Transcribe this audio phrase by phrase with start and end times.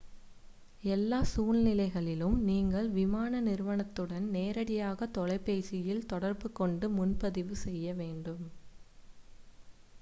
[0.85, 8.45] எல்லா சூழ்நிலைகளிலும் நீங்கள் விமான நிறுவனத்துடன் நேரடியாக தொலைபேசியில் தொடர்புகொண்டு முன்பதிவு செய்ய வேண்டும்